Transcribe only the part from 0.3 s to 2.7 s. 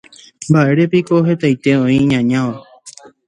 Mba'érepiko hetaite oĩ iñañáva.